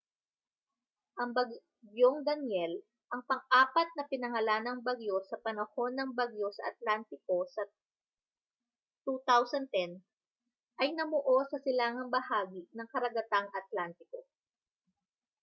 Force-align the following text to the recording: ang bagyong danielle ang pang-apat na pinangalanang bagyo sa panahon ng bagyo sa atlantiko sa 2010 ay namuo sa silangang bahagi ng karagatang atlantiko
ang 1.21 1.29
bagyong 1.37 2.17
danielle 2.27 2.75
ang 3.13 3.21
pang-apat 3.29 3.85
na 3.93 4.01
pinangalanang 4.11 4.79
bagyo 4.87 5.17
sa 5.29 5.37
panahon 5.45 5.91
ng 5.95 6.09
bagyo 6.19 6.47
sa 6.57 6.63
atlantiko 6.73 7.39
sa 7.55 7.63
2010 9.05 10.01
ay 10.81 10.89
namuo 10.97 11.39
sa 11.51 11.57
silangang 11.65 12.09
bahagi 12.17 12.63
ng 12.75 12.87
karagatang 12.93 13.45
atlantiko 13.59 14.21